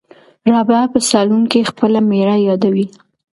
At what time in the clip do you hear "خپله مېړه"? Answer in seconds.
1.69-2.35